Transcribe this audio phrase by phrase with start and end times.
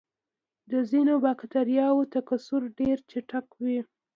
[0.71, 3.79] د ځینو بکټریاوو تکثر ډېر چټک وي.